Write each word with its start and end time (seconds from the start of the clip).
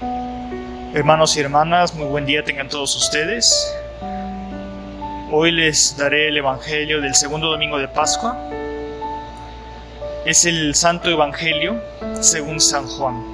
Hermanos 0.00 1.36
y 1.36 1.40
hermanas, 1.40 1.94
muy 1.94 2.06
buen 2.06 2.26
día 2.26 2.44
tengan 2.44 2.68
todos 2.68 2.94
ustedes. 2.96 3.74
Hoy 5.30 5.52
les 5.52 5.96
daré 5.96 6.28
el 6.28 6.36
Evangelio 6.36 7.00
del 7.00 7.14
segundo 7.14 7.50
domingo 7.50 7.78
de 7.78 7.88
Pascua. 7.88 8.36
Es 10.26 10.44
el 10.44 10.74
Santo 10.74 11.08
Evangelio 11.10 11.80
según 12.20 12.60
San 12.60 12.86
Juan. 12.86 13.24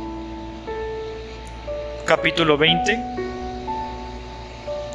Capítulo 2.05 2.57
20, 2.57 2.99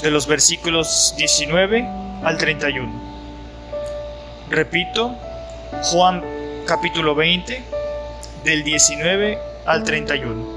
de 0.04 0.11
los 0.11 0.27
versículos 0.27 1.13
19 1.18 1.86
al 2.23 2.38
31. 2.38 2.91
Repito, 4.49 5.15
Juan 5.84 6.23
capítulo 6.65 7.15
20, 7.15 7.61
del 8.43 8.63
19 8.63 9.39
al 9.65 9.84
31. 9.84 10.56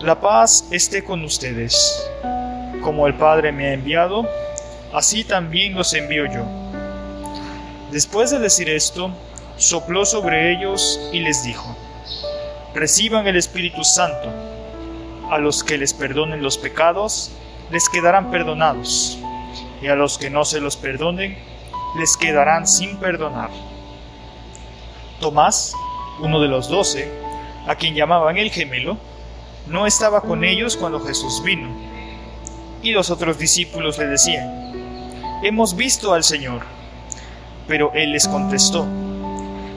La 0.00 0.20
paz 0.20 0.68
esté 0.70 1.02
con 1.02 1.24
ustedes. 1.24 2.08
Como 2.82 3.08
el 3.08 3.14
Padre 3.14 3.50
me 3.50 3.66
ha 3.66 3.72
enviado, 3.72 4.28
así 4.94 5.24
también 5.24 5.74
los 5.74 5.92
envío 5.92 6.26
yo. 6.26 6.44
Después 7.90 8.30
de 8.30 8.38
decir 8.38 8.68
esto, 8.68 9.10
sopló 9.56 10.06
sobre 10.06 10.52
ellos 10.52 11.00
y 11.12 11.18
les 11.18 11.42
dijo, 11.42 11.76
Reciban 12.74 13.26
el 13.26 13.34
Espíritu 13.34 13.82
Santo. 13.82 14.30
A 15.32 15.38
los 15.38 15.64
que 15.64 15.76
les 15.76 15.92
perdonen 15.92 16.44
los 16.44 16.58
pecados, 16.58 17.32
les 17.72 17.88
quedarán 17.88 18.30
perdonados, 18.30 19.18
y 19.82 19.88
a 19.88 19.96
los 19.96 20.16
que 20.16 20.30
no 20.30 20.44
se 20.44 20.60
los 20.60 20.76
perdonen, 20.76 21.36
les 21.98 22.16
quedarán 22.16 22.68
sin 22.68 22.98
perdonar. 22.98 23.50
Tomás, 25.20 25.74
uno 26.20 26.40
de 26.40 26.46
los 26.46 26.68
doce, 26.68 27.10
a 27.66 27.74
quien 27.74 27.96
llamaban 27.96 28.38
el 28.38 28.52
gemelo, 28.52 28.96
no 29.68 29.86
estaba 29.86 30.22
con 30.22 30.44
ellos 30.44 30.76
cuando 30.76 31.00
Jesús 31.00 31.42
vino. 31.42 31.68
Y 32.82 32.92
los 32.92 33.10
otros 33.10 33.38
discípulos 33.38 33.98
le 33.98 34.06
decían, 34.06 34.72
Hemos 35.42 35.76
visto 35.76 36.12
al 36.12 36.24
Señor. 36.24 36.62
Pero 37.66 37.92
él 37.94 38.12
les 38.12 38.26
contestó, 38.26 38.86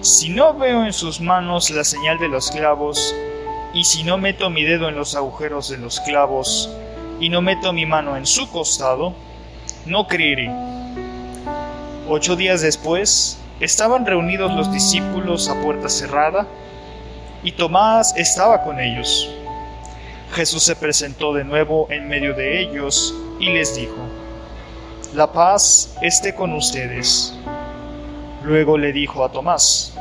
Si 0.02 0.30
no 0.30 0.53
veo 0.53 0.86
en 0.86 0.94
sus 0.94 1.20
manos 1.20 1.70
la 1.70 1.83
señal 1.83 2.17
de 2.20 2.30
los 2.30 2.52
clavos, 2.52 3.14
y 3.73 3.83
si 3.83 4.03
no 4.03 4.17
meto 4.17 4.50
mi 4.50 4.64
dedo 4.64 4.89
en 4.89 4.95
los 4.95 5.16
agujeros 5.16 5.70
de 5.70 5.78
los 5.78 6.00
clavos, 6.00 6.70
y 7.20 7.30
no 7.30 7.42
meto 7.42 7.73
mi 7.73 7.86
mano 7.86 8.16
en 8.17 8.26
su 8.26 8.50
costado, 8.50 9.14
no 9.86 10.08
creeré. 10.08 10.50
Ocho 12.08 12.36
días 12.36 12.61
después, 12.61 13.38
estaban 13.59 14.05
reunidos 14.05 14.52
los 14.53 14.72
discípulos 14.72 15.50
a 15.50 15.61
puerta 15.61 15.89
cerrada, 15.89 16.48
y 17.44 17.52
Tomás 17.52 18.16
estaba 18.16 18.64
con 18.64 18.80
ellos. 18.80 19.30
Jesús 20.34 20.64
se 20.64 20.78
presentó 20.78 21.34
de 21.34 21.44
nuevo 21.44 21.88
en 21.90 22.08
medio 22.08 22.34
de 22.34 22.62
ellos 22.62 23.14
y 23.40 23.52
les 23.52 23.76
dijo, 23.76 23.98
La 25.14 25.32
paz 25.34 25.98
esté 26.02 26.33
con 26.33 26.54
ustedes. 26.54 27.33
Luego 28.42 28.78
le 28.78 28.94
dijo 28.94 29.26
a 29.26 29.32
Tomás, 29.32 29.94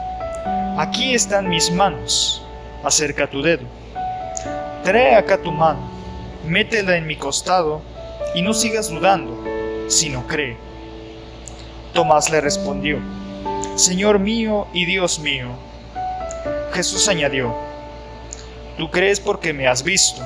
Aquí 0.79 1.15
están 1.15 1.49
mis 1.49 1.73
manos, 1.73 2.43
acerca 2.85 3.29
tu 3.29 3.43
dedo. 3.43 3.65
Trae 4.85 5.17
acá 5.17 5.37
tu 5.37 5.51
mano, 5.51 5.81
métela 6.47 6.97
en 6.97 7.09
mi 7.09 7.17
costado 7.17 7.83
y 8.33 8.43
no 8.43 8.55
sigas 8.55 8.89
dudando, 8.89 9.37
sino 9.89 10.27
cree. 10.29 10.57
Tomás 11.93 12.31
le 12.31 12.41
respondió, 12.41 12.99
Señor 13.75 14.21
mío 14.21 14.69
y 14.73 14.85
Dios 14.85 15.19
mío. 15.19 15.49
Jesús 16.73 17.09
añadió, 17.09 17.53
Tú 18.81 18.91
crees 18.91 19.21
porque 19.21 19.53
me 19.53 19.69
has 19.69 19.83
visto, 19.83 20.23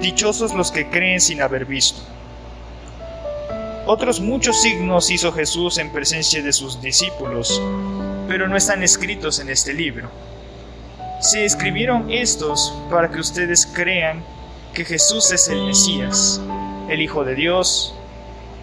dichosos 0.00 0.54
los 0.54 0.72
que 0.72 0.88
creen 0.88 1.20
sin 1.20 1.42
haber 1.42 1.66
visto. 1.66 2.00
Otros 3.84 4.20
muchos 4.20 4.62
signos 4.62 5.10
hizo 5.10 5.30
Jesús 5.32 5.76
en 5.76 5.92
presencia 5.92 6.42
de 6.42 6.54
sus 6.54 6.80
discípulos, 6.80 7.60
pero 8.26 8.48
no 8.48 8.56
están 8.56 8.82
escritos 8.82 9.38
en 9.38 9.50
este 9.50 9.74
libro. 9.74 10.08
Se 11.20 11.44
escribieron 11.44 12.10
estos 12.10 12.72
para 12.90 13.10
que 13.10 13.20
ustedes 13.20 13.66
crean 13.66 14.24
que 14.72 14.86
Jesús 14.86 15.30
es 15.30 15.46
el 15.48 15.66
Mesías, 15.66 16.40
el 16.88 17.02
Hijo 17.02 17.22
de 17.22 17.34
Dios, 17.34 17.94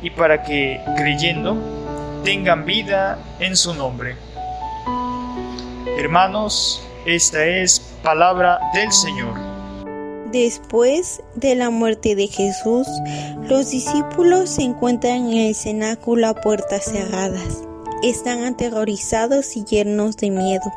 y 0.02 0.10
para 0.10 0.42
que, 0.42 0.82
creyendo, 0.98 1.58
tengan 2.24 2.66
vida 2.66 3.20
en 3.40 3.56
su 3.56 3.76
nombre. 3.76 4.16
Hermanos, 6.00 6.82
esta 7.06 7.46
es 7.46 7.80
palabra 8.04 8.60
del 8.74 8.92
Señor. 8.92 9.34
Después 10.32 11.22
de 11.36 11.56
la 11.56 11.70
muerte 11.70 12.16
de 12.16 12.28
Jesús, 12.28 12.88
los 13.50 13.70
discípulos 13.72 14.50
se 14.50 14.62
encuentran 14.64 15.28
en 15.30 15.38
el 15.48 15.56
cenáculo 15.56 16.28
a 16.28 16.36
puertas 16.36 16.86
cerradas. 16.86 17.64
Están 18.02 18.46
aterrorizados 18.46 19.58
y 19.58 19.66
llenos 19.66 20.18
de 20.18 20.32
miedo, 20.32 20.72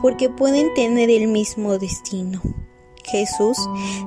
porque 0.00 0.30
pueden 0.30 0.72
tener 0.74 1.10
el 1.10 1.26
mismo 1.28 1.78
destino. 1.78 2.40
Jesús 3.04 3.58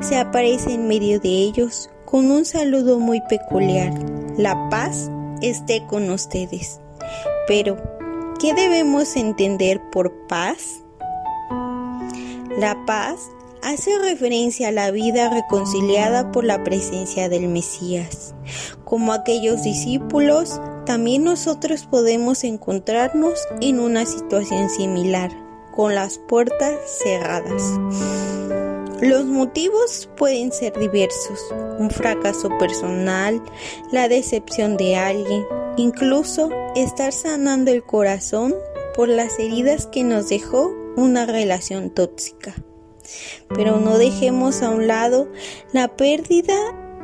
se 0.01 0.17
aparece 0.17 0.73
en 0.73 0.87
medio 0.87 1.19
de 1.19 1.29
ellos 1.29 1.89
con 2.05 2.31
un 2.31 2.45
saludo 2.45 2.99
muy 2.99 3.21
peculiar. 3.21 3.93
La 4.37 4.69
paz 4.69 5.11
esté 5.41 5.85
con 5.87 6.09
ustedes. 6.09 6.79
Pero, 7.47 7.77
¿qué 8.39 8.53
debemos 8.53 9.15
entender 9.17 9.81
por 9.91 10.27
paz? 10.27 10.84
La 12.57 12.85
paz 12.85 13.31
hace 13.61 13.99
referencia 13.99 14.69
a 14.69 14.71
la 14.71 14.89
vida 14.89 15.29
reconciliada 15.29 16.31
por 16.31 16.45
la 16.45 16.63
presencia 16.63 17.27
del 17.27 17.49
Mesías. 17.49 18.33
Como 18.85 19.11
aquellos 19.11 19.63
discípulos, 19.63 20.61
también 20.85 21.25
nosotros 21.25 21.85
podemos 21.85 22.45
encontrarnos 22.45 23.39
en 23.59 23.81
una 23.81 24.05
situación 24.05 24.69
similar, 24.69 25.31
con 25.75 25.95
las 25.95 26.17
puertas 26.17 26.75
cerradas. 27.03 27.61
Los 29.01 29.25
motivos 29.25 30.07
pueden 30.15 30.53
ser 30.53 30.79
diversos, 30.79 31.53
un 31.77 31.89
fracaso 31.89 32.49
personal, 32.57 33.43
la 33.91 34.07
decepción 34.07 34.77
de 34.77 34.95
alguien, 34.95 35.45
incluso 35.75 36.49
estar 36.77 37.11
sanando 37.11 37.71
el 37.71 37.83
corazón 37.83 38.55
por 38.95 39.09
las 39.09 39.37
heridas 39.39 39.87
que 39.87 40.03
nos 40.03 40.29
dejó 40.29 40.73
una 40.95 41.25
relación 41.25 41.89
tóxica. 41.89 42.55
Pero 43.49 43.79
no 43.79 43.97
dejemos 43.97 44.61
a 44.61 44.69
un 44.69 44.87
lado 44.87 45.27
la 45.73 45.95
pérdida 45.95 46.55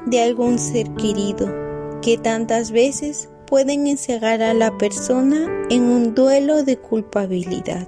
de 0.06 0.22
algún 0.22 0.58
ser 0.58 0.90
querido, 0.96 1.54
que 2.02 2.18
tantas 2.18 2.72
veces 2.72 3.30
pueden 3.46 3.86
encerrar 3.86 4.42
a 4.42 4.54
la 4.54 4.78
persona 4.78 5.68
en 5.70 5.84
un 5.84 6.16
duelo 6.16 6.64
de 6.64 6.78
culpabilidad. 6.78 7.88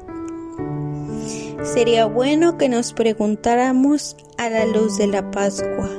Sería 1.64 2.06
bueno 2.06 2.58
que 2.58 2.68
nos 2.68 2.91
preguntáramos 2.91 4.17
a 4.38 4.49
la 4.49 4.66
luz 4.66 4.97
de 4.97 5.08
la 5.08 5.32
Pascua, 5.32 5.90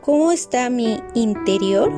¿cómo 0.00 0.32
está 0.32 0.68
mi 0.68 1.00
interior? 1.14 1.92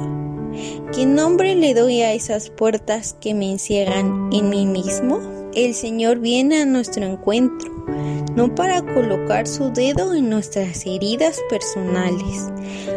¿Qué 0.95 1.07
nombre 1.07 1.55
le 1.55 1.75
doy 1.75 2.03
a 2.03 2.13
esas 2.13 2.51
puertas 2.51 3.17
que 3.21 3.35
me 3.35 3.51
encierran 3.51 4.31
en 4.33 4.51
mí 4.51 4.67
mismo? 4.67 5.21
El 5.55 5.75
Señor 5.75 6.19
viene 6.19 6.63
a 6.63 6.67
nuestro 6.67 7.05
encuentro, 7.05 7.71
no 8.35 8.55
para 8.55 8.83
colocar 8.83 9.47
su 9.47 9.71
dedo 9.73 10.15
en 10.15 10.31
nuestras 10.31 10.87
heridas 10.87 11.39
personales, 11.51 12.51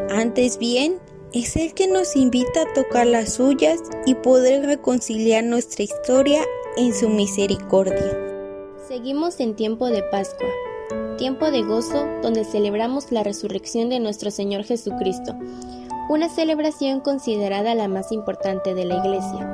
antes 0.09 0.57
bien 0.57 0.99
es 1.33 1.57
el 1.57 1.73
que 1.73 1.87
nos 1.87 2.15
invita 2.15 2.61
a 2.61 2.73
tocar 2.73 3.07
las 3.07 3.33
suyas 3.33 3.79
y 4.05 4.15
poder 4.15 4.65
reconciliar 4.65 5.43
nuestra 5.43 5.83
historia 5.83 6.41
en 6.77 6.93
su 6.93 7.09
misericordia. 7.09 8.17
Seguimos 8.87 9.41
en 9.41 9.55
tiempo 9.55 9.87
de 9.87 10.01
Pascua, 10.03 10.47
tiempo 11.17 11.51
de 11.51 11.63
gozo 11.63 12.05
donde 12.21 12.45
celebramos 12.45 13.11
la 13.11 13.23
resurrección 13.23 13.89
de 13.89 13.99
nuestro 13.99 14.31
Señor 14.31 14.63
Jesucristo, 14.63 15.35
una 16.07 16.29
celebración 16.29 16.99
considerada 16.99 17.73
la 17.73 17.87
más 17.87 18.11
importante 18.11 18.75
de 18.75 18.85
la 18.85 18.97
Iglesia. 18.97 19.45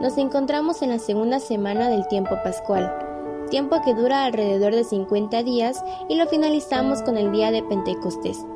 Nos 0.00 0.16
encontramos 0.18 0.82
en 0.82 0.90
la 0.90 0.98
segunda 0.98 1.40
semana 1.40 1.88
del 1.88 2.06
tiempo 2.06 2.36
pascual, 2.44 2.92
tiempo 3.50 3.80
que 3.84 3.94
dura 3.94 4.24
alrededor 4.24 4.74
de 4.74 4.84
50 4.84 5.42
días 5.42 5.84
y 6.08 6.14
lo 6.14 6.26
finalizamos 6.28 7.02
con 7.02 7.16
el 7.16 7.32
día 7.32 7.50
de 7.50 7.64
Pentecostés. 7.64 8.46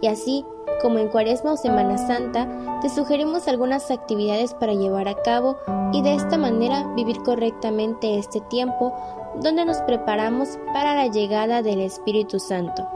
Y 0.00 0.08
así, 0.08 0.44
como 0.82 0.98
en 0.98 1.08
Cuaresma 1.08 1.52
o 1.52 1.56
Semana 1.56 1.96
Santa, 1.98 2.80
te 2.82 2.88
sugerimos 2.88 3.46
algunas 3.46 3.88
actividades 3.92 4.52
para 4.52 4.74
llevar 4.74 5.06
a 5.06 5.14
cabo 5.22 5.56
y 5.92 6.02
de 6.02 6.16
esta 6.16 6.36
manera 6.36 6.92
vivir 6.96 7.22
correctamente 7.22 8.18
este 8.18 8.40
tiempo 8.40 8.92
donde 9.40 9.64
nos 9.64 9.78
preparamos 9.82 10.58
para 10.74 10.96
la 10.96 11.06
llegada 11.06 11.62
del 11.62 11.80
Espíritu 11.80 12.40
Santo. 12.40 12.88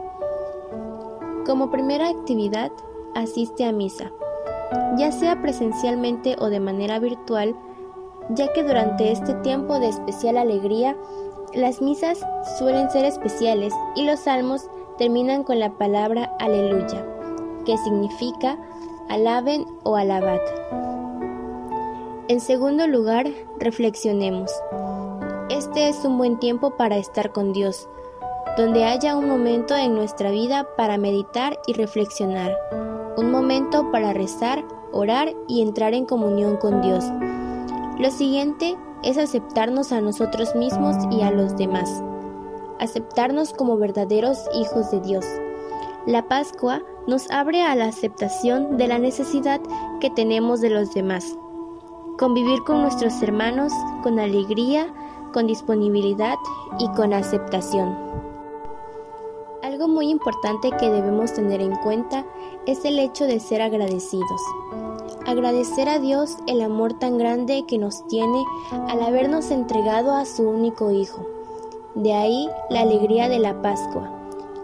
Como 1.47 1.71
primera 1.71 2.09
actividad, 2.09 2.73
asiste 3.17 3.65
a 3.65 3.73
misa, 3.73 4.13
ya 4.97 5.11
sea 5.11 5.41
presencialmente 5.41 6.37
o 6.39 6.49
de 6.49 6.61
manera 6.61 6.99
virtual, 6.99 7.57
ya 8.31 8.53
que 8.53 8.63
durante 8.63 9.13
este 9.13 9.35
tiempo 9.37 9.79
de 9.79 9.89
especial 9.89 10.37
alegría, 10.37 10.97
las 11.55 11.81
misas 11.81 12.21
suelen 12.59 12.91
ser 12.91 13.05
especiales 13.05 13.73
y 13.95 14.05
los 14.05 14.21
salmos 14.21 14.69
terminan 14.99 15.45
con 15.45 15.59
la 15.59 15.71
palabra 15.71 16.35
aleluya, 16.39 17.05
que 17.65 17.77
significa 17.79 18.59
alaben 19.09 19.67
o 19.85 19.97
alabad. 19.97 20.41
En 22.29 22.41
segundo 22.41 22.87
lugar, 22.87 23.27
reflexionemos. 23.59 24.51
Este 25.49 25.89
es 25.89 26.05
un 26.05 26.19
buen 26.19 26.39
tiempo 26.39 26.77
para 26.77 26.97
estar 26.97 27.31
con 27.31 27.53
Dios, 27.53 27.89
donde 28.57 28.85
haya 28.85 29.17
un 29.17 29.29
momento 29.29 29.77
en 29.77 29.95
nuestra 29.95 30.31
vida 30.31 30.67
para 30.77 30.99
meditar 30.99 31.59
y 31.69 31.75
reflexionar, 31.75 32.57
un 33.17 33.31
momento 33.31 33.91
para 33.91 34.13
rezar, 34.13 34.65
orar 34.93 35.35
y 35.49 35.63
entrar 35.63 35.95
en 35.95 36.07
comunión 36.07 36.57
con 36.57 36.83
Dios. 36.83 37.05
Lo 37.99 38.11
siguiente 38.11 38.77
es 39.03 39.19
aceptarnos 39.19 39.93
a 39.93 40.01
nosotros 40.01 40.55
mismos 40.55 40.97
y 41.11 41.23
a 41.23 41.31
los 41.31 41.57
demás, 41.57 42.03
aceptarnos 42.79 43.53
como 43.53 43.77
verdaderos 43.77 44.39
hijos 44.55 44.91
de 44.91 45.01
Dios. 45.01 45.25
La 46.07 46.29
Pascua 46.29 46.83
nos 47.07 47.31
abre 47.31 47.63
a 47.63 47.75
la 47.75 47.87
aceptación 47.87 48.77
de 48.77 48.87
la 48.87 48.99
necesidad 48.99 49.61
que 50.01 50.11
tenemos 50.11 50.61
de 50.61 50.71
los 50.71 50.93
demás. 50.93 51.37
Convivir 52.19 52.63
con 52.65 52.83
nuestros 52.83 53.23
hermanos 53.23 53.73
con 54.03 54.19
alegría, 54.19 54.93
con 55.33 55.47
disponibilidad 55.47 56.37
y 56.79 56.89
con 56.93 57.13
aceptación. 57.13 58.26
Algo 59.67 59.89
muy 59.89 60.11
importante 60.11 60.71
que 60.79 60.89
debemos 60.89 61.35
tener 61.35 61.61
en 61.61 61.75
cuenta 61.75 62.25
es 62.67 62.85
el 62.85 63.01
hecho 63.01 63.25
de 63.25 63.41
ser 63.41 63.63
agradecidos. 63.63 64.41
Agradecer 65.27 65.89
a 65.89 65.99
Dios 65.99 66.37
el 66.47 66.63
amor 66.63 66.93
tan 67.01 67.19
grande 67.19 67.65
que 67.67 67.77
nos 67.77 68.07
tiene 68.07 68.45
al 68.71 69.03
habernos 69.03 69.51
entregado 69.51 70.13
a 70.13 70.25
su 70.25 70.49
único 70.49 70.93
Hijo. 70.93 71.27
De 71.97 72.13
ahí 72.13 72.49
la 72.71 72.83
alegría 72.83 73.29
de 73.29 73.41
la 73.41 73.61
Pascua. 73.61 74.09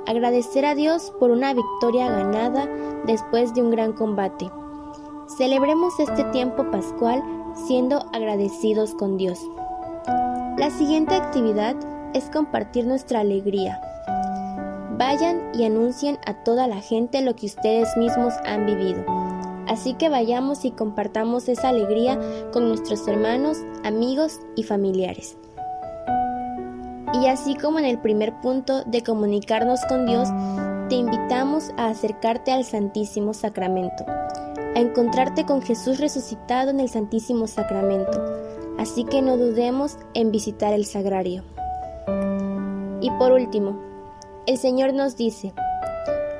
Agradecer 0.06 0.64
a 0.64 0.76
Dios 0.76 1.12
por 1.19 1.32
una 1.32 1.52
victoria 1.52 2.08
ganada 2.08 2.69
después 3.05 3.55
de 3.55 3.62
un 3.62 3.72
gran 3.72 3.94
combate. 3.94 4.52
Celebremos 5.37 5.98
este 5.98 6.22
tiempo 6.26 6.70
pascual 6.70 7.25
siendo 7.66 8.06
agradecidos 8.12 8.94
con 8.94 9.16
Dios. 9.16 9.40
La 10.58 10.70
siguiente 10.70 11.16
actividad 11.16 11.75
es 12.14 12.31
compartir 12.31 12.87
nuestra 12.87 13.19
alegría. 13.19 13.81
Vayan 14.98 15.50
y 15.54 15.64
anuncien 15.64 16.18
a 16.26 16.34
toda 16.44 16.66
la 16.66 16.80
gente 16.80 17.22
lo 17.22 17.34
que 17.34 17.46
ustedes 17.46 17.96
mismos 17.96 18.34
han 18.44 18.66
vivido. 18.66 19.04
Así 19.66 19.94
que 19.94 20.08
vayamos 20.08 20.64
y 20.64 20.70
compartamos 20.70 21.48
esa 21.48 21.70
alegría 21.70 22.18
con 22.52 22.68
nuestros 22.68 23.06
hermanos, 23.08 23.58
amigos 23.84 24.40
y 24.54 24.64
familiares. 24.64 25.36
Y 27.14 27.26
así 27.26 27.54
como 27.54 27.78
en 27.78 27.84
el 27.84 27.98
primer 27.98 28.38
punto 28.40 28.84
de 28.84 29.02
comunicarnos 29.02 29.80
con 29.86 30.06
Dios, 30.06 30.28
te 30.88 30.96
invitamos 30.96 31.70
a 31.76 31.88
acercarte 31.88 32.52
al 32.52 32.64
Santísimo 32.64 33.32
Sacramento, 33.32 34.04
a 34.06 34.78
encontrarte 34.78 35.46
con 35.46 35.62
Jesús 35.62 36.00
resucitado 36.00 36.70
en 36.70 36.80
el 36.80 36.88
Santísimo 36.88 37.46
Sacramento. 37.46 38.22
Así 38.78 39.04
que 39.04 39.22
no 39.22 39.36
dudemos 39.36 39.96
en 40.14 40.32
visitar 40.32 40.72
el 40.72 40.84
sagrario. 40.84 41.44
Y 43.00 43.10
por 43.12 43.32
último, 43.32 43.91
el 44.46 44.58
Señor 44.58 44.92
nos 44.92 45.16
dice, 45.16 45.52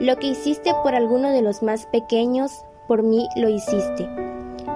lo 0.01 0.17
que 0.17 0.29
hiciste 0.29 0.73
por 0.83 0.95
alguno 0.95 1.31
de 1.31 1.43
los 1.43 1.63
más 1.63 1.87
pequeños, 1.87 2.65
por 2.89 3.03
mí 3.03 3.29
lo 3.37 3.49
hiciste. 3.49 4.09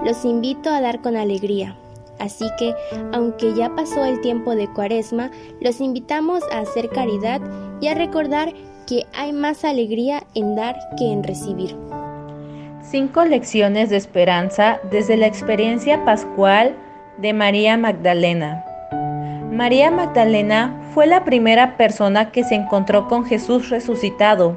Los 0.05 0.25
invito 0.25 0.71
a 0.71 0.81
dar 0.81 1.01
con 1.03 1.17
alegría. 1.17 1.77
Así 2.19 2.47
que, 2.59 2.75
aunque 3.13 3.55
ya 3.55 3.75
pasó 3.75 4.05
el 4.05 4.21
tiempo 4.21 4.55
de 4.55 4.73
cuaresma, 4.73 5.31
los 5.61 5.81
invitamos 5.81 6.43
a 6.53 6.61
hacer 6.61 6.89
caridad 6.89 7.41
y 7.81 7.89
a 7.89 7.95
recordar 7.95 8.53
que 8.87 9.05
hay 9.15 9.33
más 9.33 9.65
alegría 9.65 10.23
en 10.35 10.55
dar 10.55 10.77
que 10.97 11.11
en 11.11 11.25
recibir. 11.25 11.77
Cinco 12.83 13.25
lecciones 13.25 13.91
de 13.91 13.97
esperanza 13.97 14.81
desde 14.91 15.17
la 15.17 15.27
experiencia 15.27 16.05
pascual 16.05 16.77
de 17.19 17.33
María 17.33 17.77
Magdalena. 17.77 18.66
María 19.57 19.91
Magdalena 19.91 20.79
fue 20.93 21.07
la 21.07 21.25
primera 21.25 21.79
persona 21.79 22.31
que 22.31 22.45
se 22.45 22.55
encontró 22.55 23.09
con 23.09 23.25
Jesús 23.25 23.71
resucitado. 23.71 24.55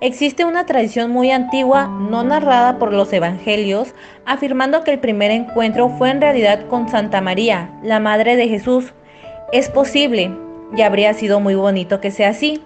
Existe 0.00 0.44
una 0.44 0.64
tradición 0.64 1.10
muy 1.10 1.32
antigua, 1.32 1.88
no 1.88 2.22
narrada 2.22 2.78
por 2.78 2.92
los 2.92 3.12
evangelios, 3.12 3.96
afirmando 4.26 4.84
que 4.84 4.92
el 4.92 5.00
primer 5.00 5.32
encuentro 5.32 5.88
fue 5.88 6.10
en 6.10 6.20
realidad 6.20 6.68
con 6.68 6.88
Santa 6.88 7.20
María, 7.20 7.72
la 7.82 7.98
Madre 7.98 8.36
de 8.36 8.46
Jesús. 8.46 8.94
Es 9.52 9.68
posible, 9.70 10.30
y 10.76 10.82
habría 10.82 11.14
sido 11.14 11.40
muy 11.40 11.56
bonito 11.56 12.00
que 12.00 12.12
sea 12.12 12.28
así. 12.28 12.62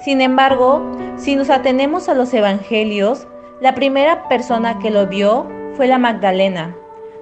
Sin 0.00 0.20
embargo, 0.20 0.82
si 1.16 1.36
nos 1.36 1.48
atenemos 1.48 2.08
a 2.08 2.14
los 2.14 2.34
evangelios, 2.34 3.28
la 3.60 3.76
primera 3.76 4.28
persona 4.28 4.80
que 4.80 4.90
lo 4.90 5.06
vio 5.06 5.48
fue 5.76 5.86
la 5.86 5.98
Magdalena. 5.98 6.74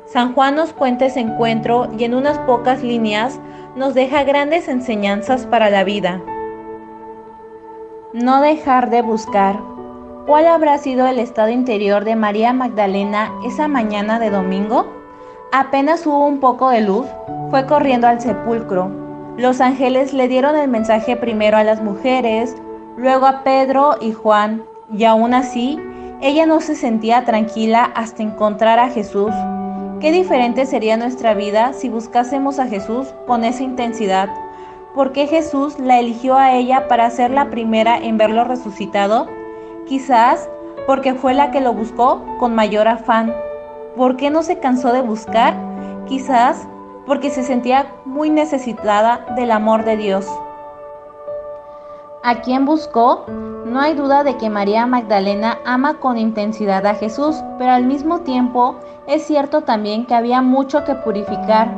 San 0.06 0.34
Juan 0.34 0.56
nos 0.56 0.72
cuenta 0.72 1.06
ese 1.06 1.20
encuentro 1.20 1.88
y 1.96 2.04
en 2.04 2.14
unas 2.14 2.38
pocas 2.40 2.82
líneas 2.82 3.40
nos 3.76 3.94
deja 3.94 4.24
grandes 4.24 4.68
enseñanzas 4.68 5.46
para 5.46 5.70
la 5.70 5.84
vida. 5.84 6.20
No 8.12 8.42
dejar 8.42 8.90
de 8.90 9.00
buscar. 9.00 9.58
¿Cuál 10.26 10.46
habrá 10.46 10.78
sido 10.78 11.06
el 11.06 11.18
estado 11.18 11.48
interior 11.48 12.04
de 12.04 12.14
María 12.14 12.52
Magdalena 12.52 13.32
esa 13.44 13.68
mañana 13.68 14.18
de 14.18 14.30
domingo? 14.30 14.86
Apenas 15.50 16.06
hubo 16.06 16.26
un 16.26 16.38
poco 16.38 16.68
de 16.70 16.82
luz, 16.82 17.06
fue 17.50 17.66
corriendo 17.66 18.06
al 18.06 18.20
sepulcro. 18.20 18.90
Los 19.36 19.60
ángeles 19.60 20.12
le 20.12 20.28
dieron 20.28 20.56
el 20.56 20.68
mensaje 20.68 21.16
primero 21.16 21.56
a 21.56 21.64
las 21.64 21.82
mujeres, 21.82 22.54
luego 22.96 23.26
a 23.26 23.42
Pedro 23.42 23.96
y 24.00 24.12
Juan, 24.12 24.62
y 24.92 25.04
aún 25.04 25.32
así, 25.32 25.80
ella 26.20 26.46
no 26.46 26.60
se 26.60 26.76
sentía 26.76 27.24
tranquila 27.24 27.90
hasta 27.94 28.22
encontrar 28.22 28.78
a 28.78 28.90
Jesús. 28.90 29.32
Qué 30.02 30.10
diferente 30.10 30.66
sería 30.66 30.96
nuestra 30.96 31.32
vida 31.32 31.74
si 31.74 31.88
buscásemos 31.88 32.58
a 32.58 32.66
Jesús 32.66 33.14
con 33.24 33.44
esa 33.44 33.62
intensidad. 33.62 34.28
¿Por 34.96 35.12
qué 35.12 35.28
Jesús 35.28 35.78
la 35.78 36.00
eligió 36.00 36.36
a 36.36 36.54
ella 36.54 36.88
para 36.88 37.08
ser 37.08 37.30
la 37.30 37.50
primera 37.50 37.96
en 37.98 38.18
verlo 38.18 38.42
resucitado? 38.42 39.28
Quizás 39.86 40.50
porque 40.88 41.14
fue 41.14 41.34
la 41.34 41.52
que 41.52 41.60
lo 41.60 41.72
buscó 41.72 42.26
con 42.40 42.52
mayor 42.52 42.88
afán. 42.88 43.32
¿Por 43.96 44.16
qué 44.16 44.28
no 44.28 44.42
se 44.42 44.58
cansó 44.58 44.92
de 44.92 45.02
buscar? 45.02 45.54
Quizás 46.08 46.66
porque 47.06 47.30
se 47.30 47.44
sentía 47.44 47.94
muy 48.04 48.28
necesitada 48.28 49.24
del 49.36 49.52
amor 49.52 49.84
de 49.84 49.96
Dios. 49.96 50.26
¿A 52.24 52.36
quién 52.36 52.66
buscó? 52.66 53.24
No 53.66 53.80
hay 53.80 53.94
duda 53.94 54.22
de 54.22 54.36
que 54.36 54.48
María 54.48 54.86
Magdalena 54.86 55.58
ama 55.64 55.94
con 55.94 56.16
intensidad 56.16 56.86
a 56.86 56.94
Jesús, 56.94 57.42
pero 57.58 57.72
al 57.72 57.84
mismo 57.84 58.20
tiempo 58.20 58.76
es 59.08 59.24
cierto 59.26 59.62
también 59.62 60.06
que 60.06 60.14
había 60.14 60.40
mucho 60.40 60.84
que 60.84 60.94
purificar. 60.94 61.68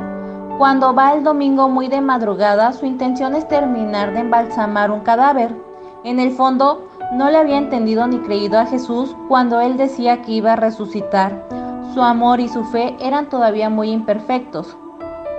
Cuando 0.59 0.93
va 0.93 1.13
el 1.13 1.23
domingo 1.23 1.67
muy 1.67 1.87
de 1.87 1.99
madrugada, 1.99 2.73
su 2.73 2.85
intención 2.85 3.33
es 3.33 3.47
terminar 3.47 4.13
de 4.13 4.19
embalsamar 4.19 4.91
un 4.91 4.99
cadáver. 4.99 5.55
En 6.03 6.19
el 6.19 6.29
fondo, 6.29 6.89
no 7.11 7.31
le 7.31 7.37
había 7.37 7.57
entendido 7.57 8.05
ni 8.05 8.19
creído 8.19 8.59
a 8.59 8.67
Jesús 8.67 9.15
cuando 9.27 9.61
él 9.61 9.77
decía 9.77 10.21
que 10.21 10.33
iba 10.33 10.53
a 10.53 10.57
resucitar. 10.57 11.47
Su 11.95 12.03
amor 12.03 12.39
y 12.39 12.49
su 12.49 12.63
fe 12.65 12.95
eran 12.99 13.29
todavía 13.29 13.71
muy 13.71 13.89
imperfectos. 13.89 14.77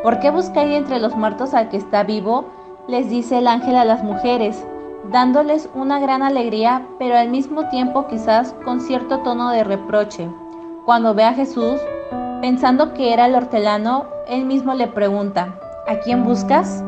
¿Por 0.02 0.18
qué 0.18 0.32
buscáis 0.32 0.74
entre 0.74 0.98
los 0.98 1.14
muertos 1.14 1.54
al 1.54 1.68
que 1.68 1.76
está 1.76 2.02
vivo? 2.02 2.46
les 2.88 3.08
dice 3.08 3.38
el 3.38 3.48
ángel 3.48 3.74
a 3.76 3.84
las 3.84 4.04
mujeres 4.04 4.64
dándoles 5.10 5.68
una 5.74 6.00
gran 6.00 6.22
alegría, 6.22 6.86
pero 6.98 7.16
al 7.16 7.28
mismo 7.28 7.68
tiempo 7.68 8.06
quizás 8.06 8.54
con 8.64 8.80
cierto 8.80 9.20
tono 9.20 9.50
de 9.50 9.64
reproche. 9.64 10.28
Cuando 10.84 11.14
ve 11.14 11.24
a 11.24 11.34
Jesús, 11.34 11.80
pensando 12.40 12.94
que 12.94 13.12
era 13.12 13.26
el 13.26 13.34
hortelano, 13.34 14.06
él 14.28 14.44
mismo 14.44 14.74
le 14.74 14.88
pregunta, 14.88 15.58
¿a 15.86 15.96
quién 15.96 16.24
buscas? 16.24 16.82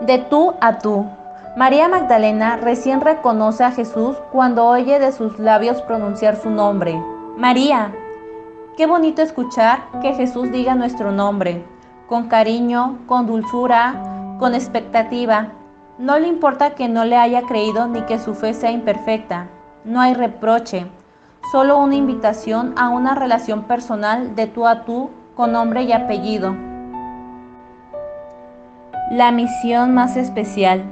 De 0.00 0.18
tú 0.18 0.54
a 0.60 0.78
tú. 0.78 1.06
María 1.56 1.88
Magdalena 1.88 2.56
recién 2.56 3.00
reconoce 3.00 3.64
a 3.64 3.72
Jesús 3.72 4.16
cuando 4.30 4.66
oye 4.66 4.98
de 4.98 5.12
sus 5.12 5.38
labios 5.38 5.82
pronunciar 5.82 6.36
su 6.36 6.50
nombre. 6.50 7.00
María. 7.36 7.92
Qué 8.76 8.86
bonito 8.86 9.22
escuchar 9.22 9.80
que 10.00 10.12
Jesús 10.12 10.52
diga 10.52 10.76
nuestro 10.76 11.10
nombre, 11.10 11.64
con 12.06 12.28
cariño, 12.28 12.98
con 13.06 13.26
dulzura, 13.26 14.36
con 14.38 14.54
expectativa. 14.54 15.48
No 15.98 16.16
le 16.16 16.28
importa 16.28 16.76
que 16.76 16.88
no 16.88 17.04
le 17.04 17.16
haya 17.16 17.42
creído 17.42 17.88
ni 17.88 18.02
que 18.02 18.20
su 18.20 18.36
fe 18.36 18.54
sea 18.54 18.70
imperfecta. 18.70 19.48
No 19.84 20.00
hay 20.00 20.14
reproche, 20.14 20.86
solo 21.50 21.76
una 21.76 21.96
invitación 21.96 22.72
a 22.76 22.88
una 22.88 23.16
relación 23.16 23.64
personal 23.64 24.36
de 24.36 24.46
tú 24.46 24.68
a 24.68 24.84
tú 24.84 25.10
con 25.34 25.50
nombre 25.50 25.82
y 25.82 25.92
apellido. 25.92 26.54
La 29.10 29.32
misión 29.32 29.92
más 29.92 30.16
especial. 30.16 30.84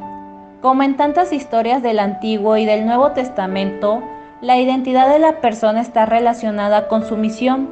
Como 0.61 0.83
en 0.83 0.97
tantas 0.97 1.33
historias 1.33 1.85
del 1.85 2.01
Antiguo 2.01 2.57
y 2.57 2.65
del 2.65 2.85
Nuevo 2.85 3.13
Testamento, 3.13 4.03
la 4.41 4.57
identidad 4.57 5.09
de 5.09 5.21
la 5.21 5.41
persona 5.41 5.83
está 5.83 6.07
relacionada 6.07 6.89
con 6.89 7.05
su 7.05 7.17
misión. 7.17 7.69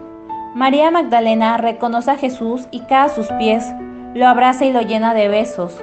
María 0.55 0.93
Magdalena 0.93 1.57
reconoce 1.57 2.13
a 2.13 2.17
Jesús 2.17 2.69
y 2.71 2.81
cae 2.83 3.07
a 3.07 3.09
sus 3.09 3.27
pies, 3.33 3.75
lo 4.15 4.29
abraza 4.29 4.67
y 4.67 4.73
lo 4.73 4.83
llena 4.83 5.15
de 5.15 5.27
besos. 5.27 5.83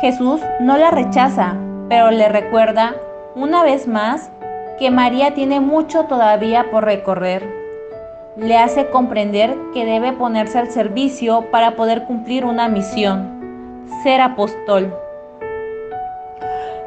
Jesús 0.00 0.42
no 0.60 0.76
la 0.76 0.90
rechaza, 0.90 1.56
pero 1.88 2.10
le 2.10 2.28
recuerda, 2.28 2.94
una 3.34 3.62
vez 3.62 3.88
más, 3.88 4.30
que 4.78 4.90
María 4.90 5.32
tiene 5.32 5.60
mucho 5.60 6.04
todavía 6.04 6.70
por 6.70 6.84
recorrer. 6.84 7.48
Le 8.36 8.58
hace 8.58 8.90
comprender 8.90 9.56
que 9.72 9.86
debe 9.86 10.12
ponerse 10.12 10.58
al 10.58 10.70
servicio 10.70 11.46
para 11.50 11.76
poder 11.76 12.04
cumplir 12.04 12.44
una 12.44 12.68
misión, 12.68 13.86
ser 14.02 14.20
apóstol. 14.20 14.94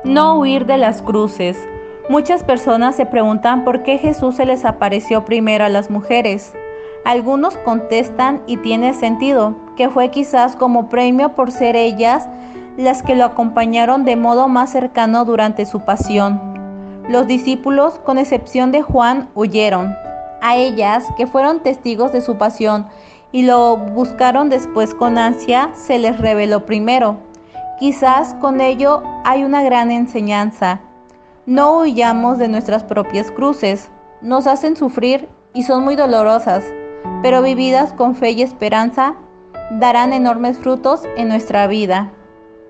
No 0.03 0.37
huir 0.37 0.67
de 0.67 0.77
las 0.77 1.01
cruces. 1.01 1.57
Muchas 2.09 2.43
personas 2.43 2.95
se 2.95 3.07
preguntan 3.07 3.63
por 3.63 3.81
qué 3.81 3.97
Jesús 3.97 4.35
se 4.35 4.45
les 4.45 4.65
apareció 4.65 5.25
primero 5.25 5.65
a 5.65 5.69
las 5.69 5.89
mujeres. 5.89 6.53
Algunos 7.05 7.57
contestan 7.57 8.43
y 8.45 8.57
tiene 8.57 8.93
sentido, 8.93 9.55
que 9.75 9.89
fue 9.89 10.11
quizás 10.11 10.55
como 10.55 10.89
premio 10.89 11.33
por 11.33 11.51
ser 11.51 11.75
ellas 11.75 12.29
las 12.79 13.03
que 13.03 13.15
lo 13.15 13.25
acompañaron 13.25 14.05
de 14.05 14.15
modo 14.15 14.47
más 14.47 14.71
cercano 14.71 15.25
durante 15.25 15.65
su 15.65 15.81
pasión. 15.81 16.39
Los 17.09 17.27
discípulos, 17.27 17.99
con 17.99 18.17
excepción 18.17 18.71
de 18.71 18.81
Juan, 18.81 19.29
huyeron. 19.35 19.95
A 20.41 20.55
ellas, 20.55 21.03
que 21.17 21.27
fueron 21.27 21.61
testigos 21.61 22.13
de 22.13 22.21
su 22.21 22.37
pasión 22.37 22.87
y 23.33 23.43
lo 23.43 23.75
buscaron 23.75 24.49
después 24.49 24.95
con 24.95 25.17
ansia, 25.17 25.71
se 25.73 25.99
les 25.99 26.17
reveló 26.17 26.65
primero. 26.65 27.17
Quizás 27.79 28.33
con 28.35 28.61
ello 28.61 29.03
hay 29.25 29.43
una 29.43 29.61
gran 29.61 29.91
enseñanza. 29.91 30.79
No 31.45 31.79
huyamos 31.79 32.37
de 32.37 32.47
nuestras 32.47 32.83
propias 32.85 33.29
cruces. 33.31 33.89
Nos 34.21 34.47
hacen 34.47 34.77
sufrir 34.77 35.27
y 35.53 35.63
son 35.63 35.83
muy 35.83 35.97
dolorosas, 35.97 36.63
pero 37.21 37.41
vividas 37.41 37.91
con 37.93 38.15
fe 38.15 38.31
y 38.31 38.41
esperanza, 38.41 39.15
darán 39.71 40.13
enormes 40.13 40.57
frutos 40.57 41.03
en 41.17 41.27
nuestra 41.27 41.67
vida. 41.67 42.13